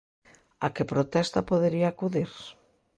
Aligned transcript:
A 0.65 0.67
que 0.75 0.89
protesta 0.91 1.47
podería 1.49 1.87
acudir? 1.89 2.31